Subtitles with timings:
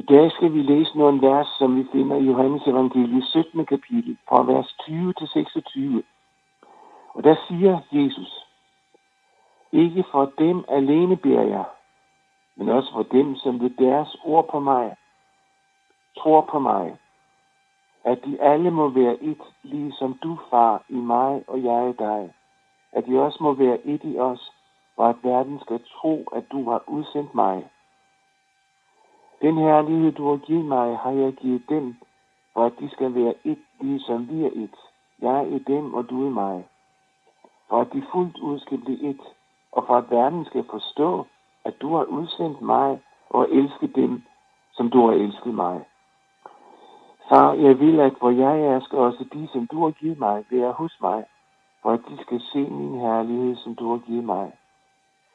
[0.00, 3.66] I dag skal vi læse nogle vers, som vi finder i Johannes evangelie 17.
[3.66, 6.02] kapitel, fra vers 20 til 26.
[7.14, 8.46] Og der siger Jesus,
[9.72, 11.64] ikke for dem alene beder jeg,
[12.56, 14.96] men også for dem, som ved deres ord på mig,
[16.18, 16.98] tror på mig,
[18.04, 22.34] at de alle må være et, ligesom du, far, i mig og jeg i dig.
[22.92, 24.52] At de også må være et i os,
[24.96, 27.70] og at verden skal tro, at du har udsendt mig.
[29.42, 31.96] Den herlighed, du har givet mig, har jeg givet dem,
[32.52, 34.76] for at de skal være et, ligesom vi er et.
[35.22, 36.64] Jeg i dem, og du i mig.
[37.68, 39.20] For at de fuldt ud skal blive et,
[39.72, 41.26] og for at verden skal forstå,
[41.64, 44.22] at du har udsendt mig og elsket dem,
[44.72, 45.84] som du har elsket mig.
[47.28, 50.44] Far, jeg vil, at hvor jeg er, skal også de, som du har givet mig,
[50.50, 51.24] være hos mig,
[51.82, 54.52] for at de skal se min herlighed, som du har givet mig.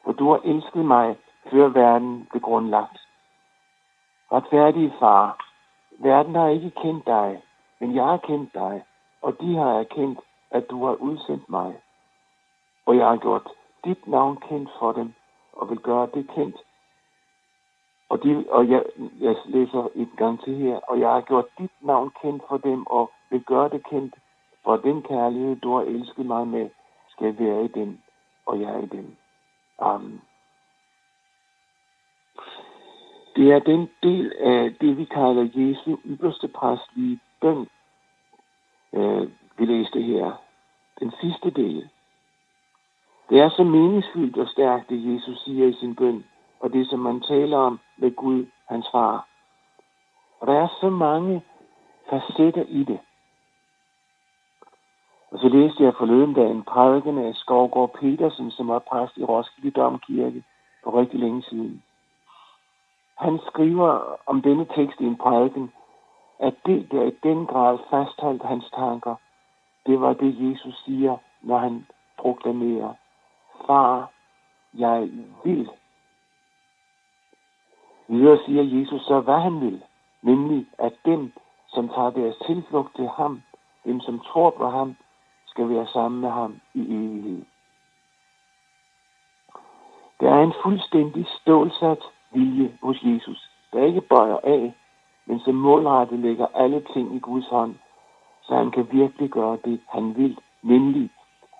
[0.04, 1.16] For du har elsket mig,
[1.50, 3.05] før verden blev grundlagt.
[4.32, 5.38] Retfærdige far,
[5.98, 7.42] verden har ikke kendt dig,
[7.80, 8.84] men jeg har kendt dig,
[9.22, 11.80] og de har erkendt, at du har udsendt mig.
[12.86, 13.48] Og jeg har gjort
[13.84, 15.14] dit navn kendt for dem,
[15.52, 16.56] og vil gøre det kendt,
[18.08, 18.84] og, de, og jeg,
[19.20, 20.76] jeg læser et gang til her.
[20.76, 24.14] Og jeg har gjort dit navn kendt for dem, og vil gøre det kendt,
[24.64, 26.70] for den kærlighed, du har elsket mig med,
[27.08, 27.98] skal være i dem,
[28.46, 29.16] og jeg i dem.
[29.78, 30.22] Amen.
[33.36, 37.68] Det er den del af det, vi kalder Jesu ypperste præstlige bøn,
[38.92, 39.28] øh,
[39.58, 40.32] vi læste her.
[41.00, 41.88] Den sidste del.
[43.30, 46.24] Det er så meningsfyldt og stærkt, det Jesus siger i sin bøn,
[46.60, 49.28] og det, som man taler om med Gud, hans far.
[50.40, 51.42] Og der er så mange
[52.10, 52.98] facetter i det.
[55.30, 59.24] Og så læste jeg forleden dag en prædiken af Skovgård Petersen, som var præst i
[59.24, 60.44] Roskilde Domkirke
[60.84, 61.82] for rigtig længe siden.
[63.18, 65.72] Han skriver om denne tekst i en prædiken,
[66.38, 69.14] at det, der i den grad fastholdt hans tanker,
[69.86, 71.86] det var det, Jesus siger, når han
[72.18, 72.94] proklamerer,
[73.66, 74.10] Far,
[74.74, 75.08] jeg
[75.44, 75.70] vil
[78.08, 79.82] Videre siger Jesus så, hvad han vil,
[80.22, 81.32] nemlig at dem,
[81.68, 83.42] som tager deres tilflugt til ham,
[83.84, 84.96] dem som tror på ham,
[85.46, 87.44] skal være sammen med ham i evighed.
[90.20, 92.02] Der er en fuldstændig stålsat
[92.36, 94.74] vilje hos Jesus, der ikke bøjer af,
[95.26, 97.74] men som målrettet lægger alle ting i Guds hånd,
[98.42, 101.10] så han kan virkelig gøre det, han vil, nemlig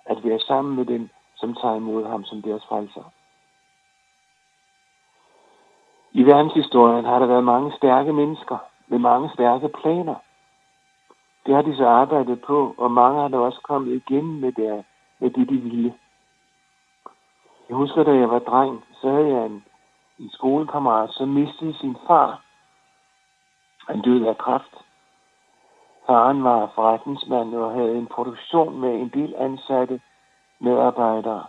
[0.05, 3.03] at være sammen med dem, som tager imod ham som deres frelser.
[6.11, 8.57] I verdenshistorien har der været mange stærke mennesker
[8.87, 10.15] med mange stærke planer.
[11.45, 14.83] Det har de så arbejdet på, og mange har da også kommet igennem med, der,
[15.19, 15.93] med det, de ville.
[17.69, 19.63] Jeg husker, da jeg var dreng, så havde jeg en,
[20.19, 22.41] en skolekammerat, som mistede sin far.
[23.87, 24.75] Han døde af kræft.
[26.07, 30.01] Faren var forretningsmand og havde en produktion med en del ansatte
[30.59, 31.45] medarbejdere.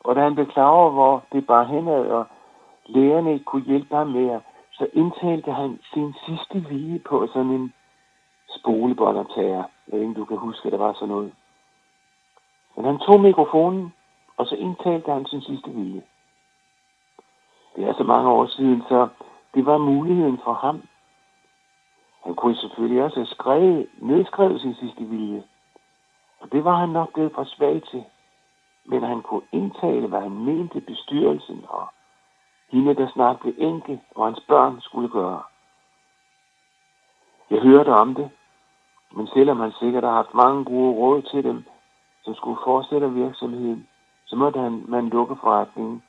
[0.00, 2.26] Og da han blev klar over, hvor det bare henad, og
[2.86, 4.40] lægerne ikke kunne hjælpe ham mere,
[4.72, 7.72] så indtalte han sin sidste vige på sådan en
[8.56, 9.64] spolebåndoptager.
[9.88, 11.32] Jeg ved ikke, du kan huske, at der var sådan noget.
[12.76, 13.94] Men han tog mikrofonen,
[14.36, 16.02] og så indtalte han sin sidste vige.
[17.78, 19.08] Det er så mange år siden, så
[19.54, 20.82] det var muligheden for ham.
[22.24, 25.42] Han kunne selvfølgelig også have skrevet, nedskrevet sin sidste vilje.
[26.40, 28.04] Og det var han nok blevet for svag til.
[28.84, 31.88] Men han kunne indtale, hvad han mente bestyrelsen og
[32.72, 35.42] hende, der snart blev enke, og hans børn skulle gøre.
[37.50, 38.30] Jeg hørte om det,
[39.12, 41.64] men selvom han sikkert har haft mange gode råd til dem,
[42.24, 43.88] som skulle fortsætte virksomheden,
[44.26, 46.02] så måtte han, man lukke forretningen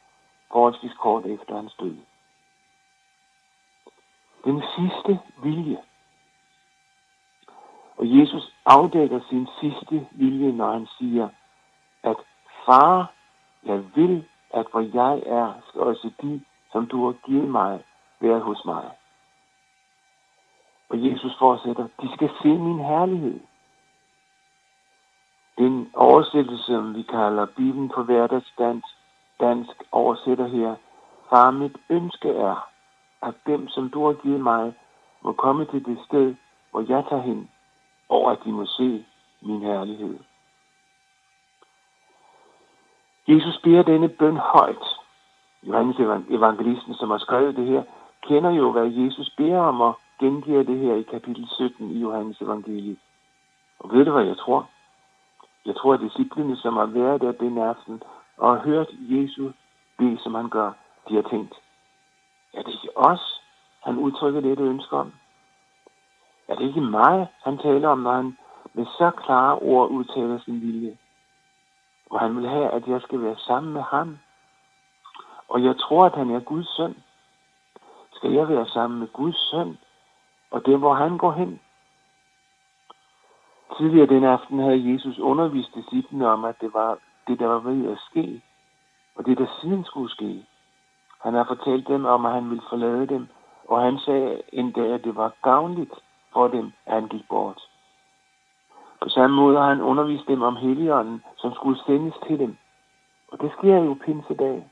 [0.51, 1.97] forholdsvis kort efter hans død.
[4.43, 5.77] Den sidste vilje.
[7.97, 11.29] Og Jesus afdækker sin sidste vilje, når han siger,
[12.03, 12.17] at
[12.65, 13.11] far,
[13.63, 17.83] jeg vil, at hvor jeg er, skal også de, som du har givet mig,
[18.19, 18.91] være hos mig.
[20.89, 23.39] Og Jesus fortsætter, de skal se min herlighed.
[25.57, 28.98] Den oversættelse, som vi kalder Bibelen på hverdagsdansk,
[29.39, 30.75] dansk oversætter her,
[31.29, 32.69] Far, mit ønske er,
[33.21, 34.73] at dem, som du har givet mig,
[35.21, 36.35] må komme til det sted,
[36.71, 37.49] hvor jeg tager hen,
[38.09, 39.05] og at de må se
[39.41, 40.19] min herlighed.
[43.27, 44.85] Jesus beder denne bøn højt,
[45.63, 45.99] Johannes
[46.29, 47.83] evangelisten, som har skrevet det her,
[48.27, 52.41] kender jo, hvad Jesus beder om og gengiver det her i kapitel 17 i Johannes
[52.41, 52.99] evangeliet.
[53.79, 54.69] Og ved du, hvad jeg tror?
[55.65, 58.03] Jeg tror, at disciplene, som har været der den aften
[58.39, 59.55] og har hørt Jesus
[59.97, 60.71] bede, som han gør,
[61.09, 61.53] de har tænkt,
[62.53, 63.41] er det ikke os,
[63.83, 65.13] han udtrykker dette ønske om?
[66.47, 68.37] Er det ikke mig, han taler om, når han
[68.73, 70.97] med så klare ord udtaler sin vilje?
[72.09, 74.17] Og han vil have, at jeg skal være sammen med ham.
[75.49, 76.95] Og jeg tror, at han er Guds søn.
[78.13, 79.77] Skal jeg være sammen med Guds søn,
[80.51, 81.59] og det, hvor han går hen?
[83.77, 86.97] Tidligere den aften havde Jesus undervist disciplene om, at det var
[87.27, 88.41] det, der var ved at ske,
[89.15, 90.45] og det, der siden skulle ske.
[91.23, 93.27] Han har fortalt dem om, at han ville forlade dem,
[93.67, 95.93] og han sagde endda, at det var gavnligt
[96.33, 97.61] for dem, at han gik bort.
[99.01, 102.57] På samme måde har han undervist dem om Helligånden, som skulle sendes til dem.
[103.31, 104.69] Og det sker jo pinsedag.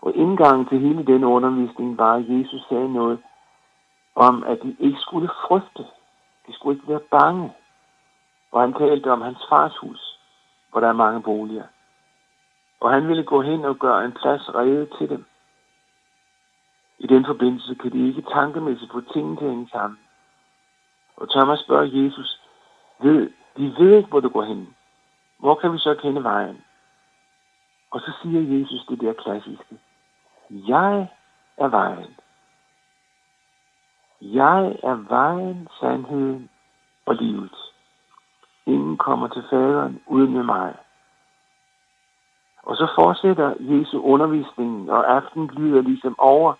[0.00, 3.22] Og indgangen til hele den undervisning var, at Jesus sagde noget
[4.14, 5.86] om, at de ikke skulle frygte.
[6.46, 7.52] De skulle ikke være bange.
[8.52, 10.18] Og han talte om hans fars hus,
[10.70, 11.64] hvor der er mange boliger.
[12.80, 15.24] Og han ville gå hen og gøre en plads reddet til dem.
[16.98, 19.98] I den forbindelse kan de ikke tankemæssigt få tingene til at hænge sammen.
[21.16, 22.40] Og Thomas spørger Jesus,
[22.98, 24.76] ved, de ved ikke, hvor du går hen.
[25.38, 26.64] Hvor kan vi så kende vejen?
[27.90, 29.78] Og så siger Jesus det der klassiske.
[30.50, 31.08] Jeg
[31.56, 32.16] er vejen.
[34.20, 36.50] Jeg er vejen, sandheden
[37.06, 37.69] og livet.
[38.66, 40.74] Ingen kommer til faderen uden med mig.
[42.62, 46.54] Og så fortsætter Jesu undervisningen, og aften glider ligesom over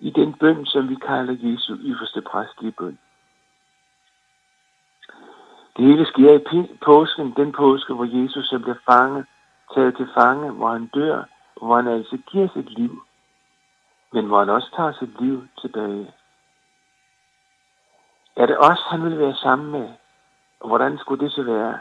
[0.00, 2.98] i den bøn, som vi kalder Jesu yderste præstlige bøn.
[5.76, 9.26] Det hele sker i påsken, den påske, hvor Jesus så bliver fanget,
[9.74, 11.22] taget til fange, hvor han dør,
[11.56, 13.02] hvor han altså giver sit liv,
[14.12, 16.12] men hvor han også tager sit liv tilbage.
[18.36, 19.88] Er det os, han vil være sammen med?
[20.60, 21.78] Og hvordan skulle det så være?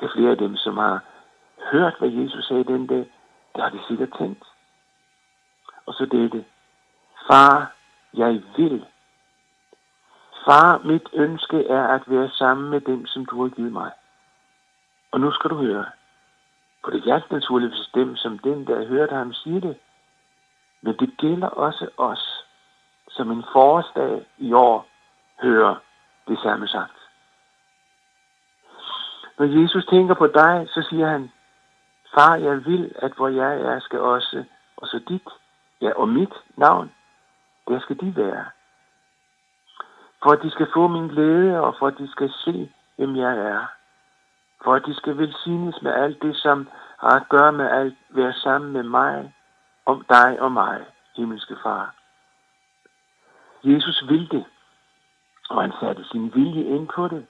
[0.00, 1.00] Der flere af dem, som har
[1.72, 3.12] hørt, hvad Jesus sagde den dag,
[3.54, 4.44] der har de sikkert tænkt.
[5.86, 6.44] Og så dette.
[7.30, 7.72] Far,
[8.14, 8.86] jeg vil.
[10.44, 13.90] Far, mit ønske er at være sammen med dem, som du har givet mig.
[15.10, 15.86] Og nu skal du høre.
[16.84, 19.78] For det hjertet naturligvis dem, som den, der hørte ham sige det.
[20.82, 22.44] Men det gælder også os,
[23.08, 24.88] som en forårsdag i år
[25.42, 25.74] hører
[26.28, 27.01] det samme sagt.
[29.38, 31.30] Når Jesus tænker på dig, så siger han,
[32.14, 34.44] Far, jeg vil, at hvor jeg er, skal også,
[34.76, 35.28] og så dit,
[35.80, 36.92] ja, og mit navn,
[37.68, 38.44] der skal de være.
[40.22, 43.38] For at de skal få min glæde, og for at de skal se, hvem jeg
[43.38, 43.66] er.
[44.64, 46.68] For at de skal velsignes med alt det, som
[46.98, 49.34] har at gøre med alt, være sammen med mig,
[49.86, 50.84] om dig og mig,
[51.16, 51.94] himmelske far.
[53.64, 54.44] Jesus vil det,
[55.50, 57.26] og han satte sin vilje ind på det.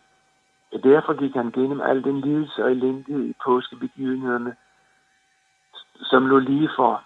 [0.72, 4.56] Derfor gik han gennem al den lidelse og elendighed i påskebegivenhederne,
[5.94, 7.02] som lå lige for.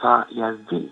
[0.00, 0.90] Far, jeg ved.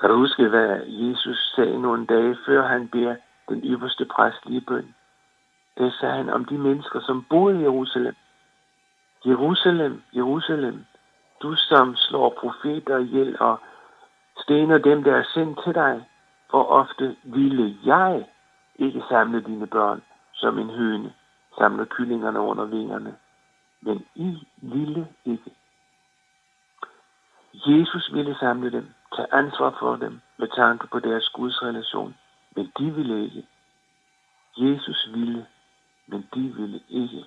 [0.00, 3.16] Kan du huske, hvad Jesus sagde nogle dage før han beder
[3.48, 4.94] den ypperste præstlige bøn?
[5.78, 8.14] Det sagde han om de mennesker, som boede i Jerusalem.
[9.26, 10.84] Jerusalem, Jerusalem,
[11.42, 13.60] du som slår profeter ihjel og
[14.38, 16.08] stener dem, der er sendt til dig,
[16.50, 18.26] for ofte ville jeg
[18.78, 20.02] ikke samle dine børn
[20.32, 21.12] som en høne
[21.58, 23.16] samler kyllingerne under vingerne
[23.86, 25.50] men I ville ikke.
[27.54, 28.86] Jesus ville samle dem,
[29.16, 32.16] tage ansvar for dem med tanke på deres gudsrelation,
[32.56, 33.46] men de ville ikke.
[34.56, 35.46] Jesus ville,
[36.06, 37.24] men de ville ikke.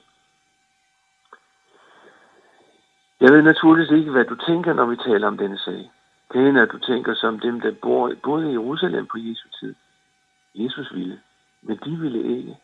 [3.21, 5.91] Jeg ved naturligvis ikke, hvad du tænker, når vi taler om denne sag.
[6.33, 9.75] Det er, at du tænker som dem, der bor, boede i Jerusalem på Jesu tid.
[10.55, 11.21] Jesus ville,
[11.61, 12.57] men de ville ikke.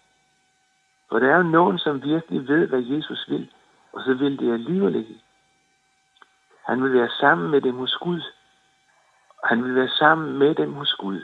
[1.09, 3.51] For der er jo nogen, som virkelig ved, hvad Jesus vil,
[3.93, 5.21] og så vil det alligevel ikke.
[6.65, 8.21] Han vil være sammen med dem hos Gud.
[9.43, 11.23] Han vil være sammen med dem hos Gud.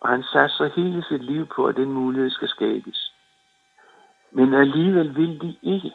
[0.00, 3.14] Og han satser hele sit liv på, at den mulighed skal skabes.
[4.30, 5.94] Men alligevel vil de ikke.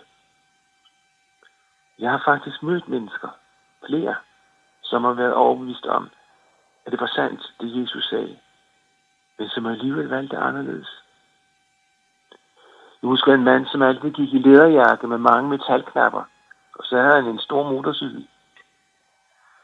[2.00, 3.30] Jeg har faktisk mødt mennesker,
[3.88, 4.16] flere,
[4.84, 6.10] som har været overbevist om,
[6.86, 8.40] at det var sandt, det Jesus sagde,
[9.40, 11.04] men som alligevel valgte anderledes.
[13.02, 16.24] Jeg husker en mand, som altid gik i lederjakke med mange metalknapper,
[16.80, 18.28] og så havde han en stor motorcykel.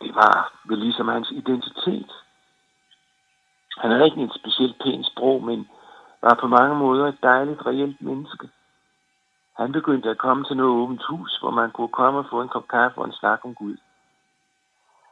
[0.02, 2.12] Det var vel ligesom hans identitet.
[3.78, 5.70] Han havde ikke et specielt pænt sprog, men
[6.22, 8.50] var på mange måder et dejligt, reelt menneske.
[9.58, 12.50] Han begyndte at komme til noget åbent hus, hvor man kunne komme og få en
[12.50, 13.78] kop kaffe og en snak om Gud.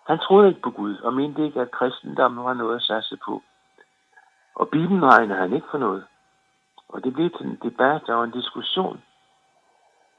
[0.08, 3.44] Han troede ikke på Gud, og mente ikke, at kristendommen var noget at satse på.
[4.58, 6.04] Og Bibelen regnede han ikke for noget.
[6.90, 9.04] Og det blev til en debat og en diskussion.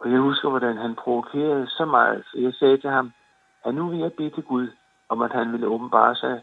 [0.00, 3.12] Og jeg husker, hvordan han provokerede så meget, så jeg sagde til ham,
[3.64, 4.68] at nu vil jeg bede til Gud,
[5.08, 6.42] om at han ville åbenbare sig,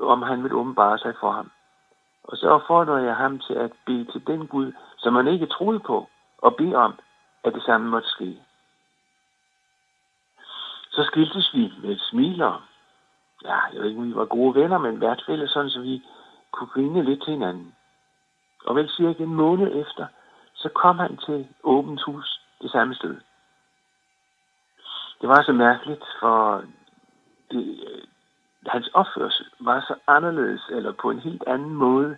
[0.00, 1.50] om han ville åbenbare sig for ham.
[2.24, 5.80] Og så opfordrede jeg ham til at bede til den Gud, som han ikke troede
[5.80, 6.94] på, og bede om,
[7.44, 8.42] at det samme måtte ske.
[10.90, 12.68] Så skiltes vi med et smiler.
[13.44, 15.80] Ja, jeg ved ikke, om vi var gode venner, men i hvert fald sådan, så
[15.80, 16.02] vi
[16.56, 17.74] kunne grine lidt til hinanden.
[18.66, 20.06] Og vel cirka en måned efter,
[20.54, 23.16] så kom han til åbent hus det samme sted.
[25.20, 26.64] Det var så mærkeligt, for
[27.50, 28.02] det, øh,
[28.66, 32.16] hans opførsel var så anderledes, eller på en helt anden måde,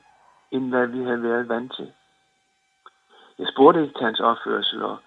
[0.50, 1.92] end hvad vi havde været vant til.
[3.38, 4.98] Jeg spurgte ikke til hans opførsel, og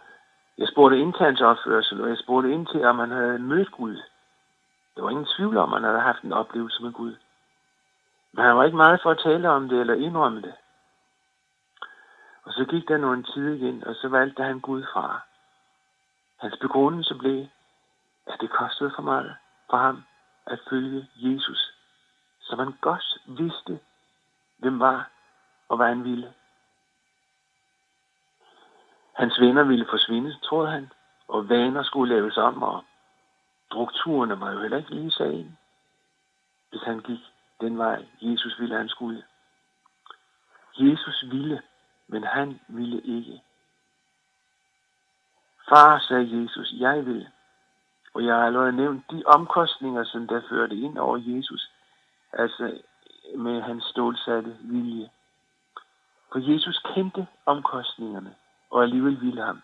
[0.58, 3.72] jeg spurgte ind til hans opførsel, og jeg spurgte ind til, om han havde mødt
[3.72, 3.98] Gud.
[4.96, 7.16] Der var ingen tvivl om, at han havde haft en oplevelse med Gud.
[8.34, 10.54] Men han var ikke meget for at tale om det eller indrømme det.
[12.44, 15.22] Og så gik der nogle tid igen, og så valgte han Gud fra.
[16.40, 17.48] Hans begrundelse blev,
[18.28, 19.36] at det kostede for meget
[19.70, 20.04] for ham
[20.46, 21.74] at følge Jesus,
[22.42, 23.80] som han godt vidste,
[24.58, 25.10] hvem var
[25.70, 26.34] og hvad han ville.
[29.14, 30.92] Hans venner ville forsvinde, troede han,
[31.28, 32.84] og vaner skulle laves om, og
[33.66, 35.58] strukturerne var jo heller ikke lige sagen,
[36.70, 37.31] hvis han gik
[37.62, 39.24] den vej, Jesus ville, han skulle.
[40.78, 41.62] Jesus ville,
[42.08, 43.42] men han ville ikke.
[45.70, 47.28] Far, sagde Jesus, jeg vil.
[48.14, 51.72] Og jeg har allerede nævnt de omkostninger, som der førte ind over Jesus,
[52.34, 52.82] altså
[53.38, 55.10] med hans stålsatte vilje.
[56.32, 58.36] For Jesus kendte omkostningerne,
[58.70, 59.62] og alligevel ville ham.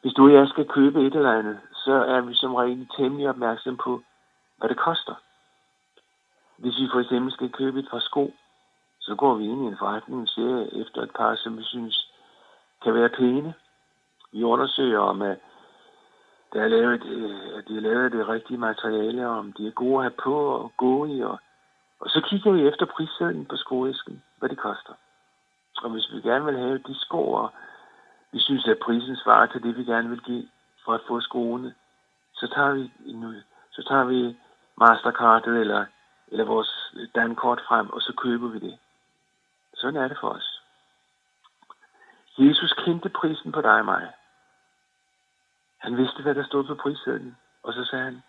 [0.00, 3.28] Hvis du og jeg skal købe et eller andet, så er vi som regel temmelig
[3.28, 4.02] opmærksom på,
[4.62, 5.14] hvad det koster.
[6.56, 8.34] Hvis vi for eksempel skal købe et par sko,
[9.00, 12.12] så går vi ind i en forretning og ser efter et par, som vi synes
[12.82, 13.54] kan være pæne.
[14.32, 15.38] Vi undersøger, om at
[16.52, 19.96] der er lavet, øh, at de er lavet det rigtige materiale, om de er gode
[19.96, 21.20] at have på og gå i.
[21.20, 21.38] Og,
[22.00, 24.92] og så kigger vi efter prissætningen på skoæsken, hvad det koster.
[25.82, 27.50] Og hvis vi gerne vil have de sko, og
[28.32, 30.48] vi synes, at prisen svarer til det, vi gerne vil give
[30.84, 31.74] for at få skoene,
[32.34, 32.90] så tager vi,
[33.72, 34.36] så tager vi
[34.84, 35.84] Mastercardet eller,
[36.28, 38.78] eller vores dankort frem, og så køber vi det.
[39.74, 40.62] Sådan er det for os.
[42.38, 44.12] Jesus kendte prisen på dig og mig.
[45.78, 48.22] Han vidste, hvad der stod på prissedlen, og så sagde han,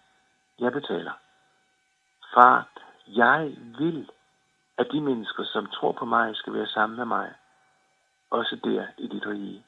[0.60, 1.12] jeg betaler.
[2.34, 2.68] Far,
[3.08, 4.10] jeg vil,
[4.78, 7.34] at de mennesker, som tror på mig, skal være sammen med mig.
[8.30, 9.66] Også der i dit rige.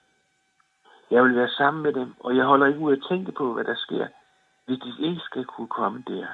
[1.12, 3.64] Jeg vil være sammen med dem, og jeg holder ikke ud at tænke på, hvad
[3.64, 4.08] der sker,
[4.66, 6.28] hvis de ikke skal kunne komme der.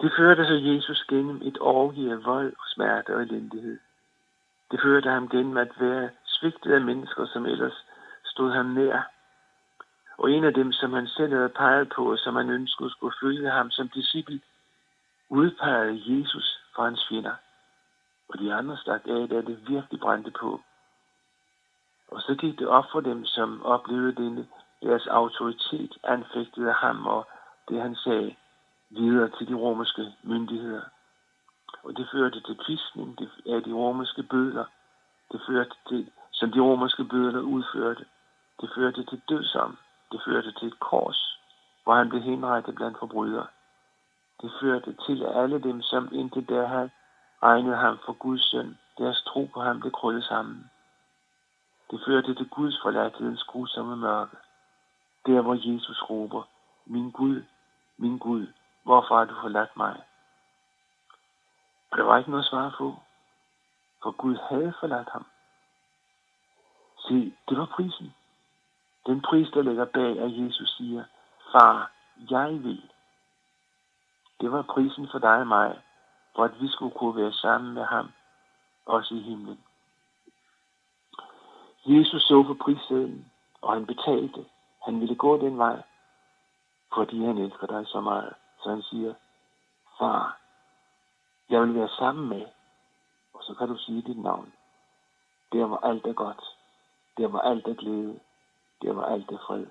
[0.00, 3.78] Det førte så Jesus gennem et orgie af vold, smerte og elendighed.
[4.70, 7.86] Det førte ham gennem at være svigtet af mennesker, som ellers
[8.24, 9.10] stod ham nær.
[10.18, 13.16] Og en af dem, som han selv havde peget på, og som han ønskede skulle
[13.22, 14.40] følge ham som disciple,
[15.28, 17.34] udpegede Jesus for hans fjender.
[18.28, 20.60] Og de andre stak af, da det virkelig brændte på.
[22.08, 24.46] Og så gik det op for dem, som oplevede denne,
[24.82, 27.28] deres autoritet anfægtede ham og
[27.68, 28.36] det han sagde,
[28.96, 30.82] videre til de romerske myndigheder.
[31.82, 34.64] Og det førte til kvistning af de romerske bødler,
[35.32, 38.04] det førte til, som de romerske bødler udførte.
[38.60, 39.78] Det førte til dødsom.
[40.12, 41.38] Det førte til et kors,
[41.84, 43.46] hvor han blev henrettet blandt forbrydere.
[44.42, 46.90] Det førte til, at alle dem, som indtil der havde
[47.42, 50.70] regnet ham for Guds søn, deres tro på ham blev krøllet sammen.
[51.90, 54.36] Det førte til Guds forladthedens grusomme mørke.
[55.26, 56.42] Der, hvor Jesus råber,
[56.86, 57.42] min Gud,
[57.98, 58.46] min Gud,
[58.84, 60.02] hvorfor har du forladt mig?
[61.90, 62.94] Og der var ikke noget svar på,
[64.02, 65.26] for Gud havde forladt ham.
[66.98, 68.14] Se, det var prisen.
[69.06, 71.04] Den pris, der ligger bag, at Jesus siger,
[71.52, 71.90] Far,
[72.30, 72.90] jeg vil.
[74.40, 75.82] Det var prisen for dig og mig,
[76.36, 78.12] for at vi skulle kunne være sammen med ham,
[78.86, 79.64] også i himlen.
[81.86, 84.44] Jesus så på prissedlen, og han betalte.
[84.82, 85.82] Han ville gå den vej,
[86.94, 88.34] fordi han elsker dig så meget.
[88.64, 89.14] Så han siger,
[89.98, 90.40] far,
[91.50, 92.46] jeg vil være sammen med,
[93.34, 94.52] og så kan du sige dit navn.
[95.52, 96.44] Der var alt er godt.
[97.18, 98.20] Der var alt er glæde.
[98.82, 99.66] Der var alt er fred.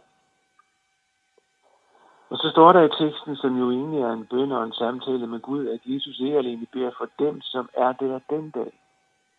[2.29, 5.27] Og så står der i teksten, som jo egentlig er en bøn og en samtale
[5.27, 8.79] med Gud, at Jesus ikke alene beder for dem, som er der den dag.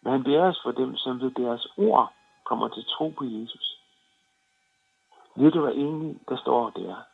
[0.02, 2.12] Men han beder os for dem, som ved deres ord
[2.44, 3.80] kommer til tro på Jesus.
[5.36, 7.13] Ved du, hvad egentlig der står der?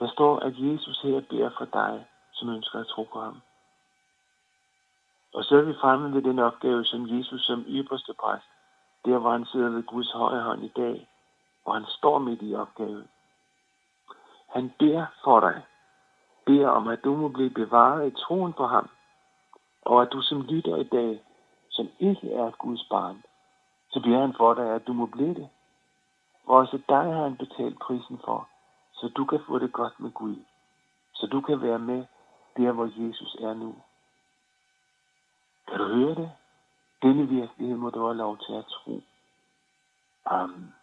[0.00, 3.40] Der står, at Jesus her beder for dig, som ønsker at tro på ham.
[5.34, 8.46] Og så er vi fremme ved den opgave, som Jesus som ypperste præst,
[9.04, 11.08] der hvor han sidder ved Guds højre hånd i dag,
[11.64, 13.08] og han står midt i opgaven.
[14.48, 15.62] Han beder for dig.
[16.46, 18.88] Beder om, at du må blive bevaret i troen på ham.
[19.82, 21.22] Og at du som lytter i dag,
[21.70, 23.22] som ikke er et Guds barn,
[23.90, 25.48] så beder han for dig, at du må blive det.
[26.46, 28.48] Og også dig har han betalt prisen for,
[29.00, 30.36] så du kan få det godt med Gud.
[31.14, 32.04] Så du kan være med
[32.56, 33.74] der, hvor Jesus er nu.
[35.68, 36.32] Kan du høre det?
[37.02, 39.02] Denne virkelighed må du have lov til at tro.
[40.24, 40.74] Amen.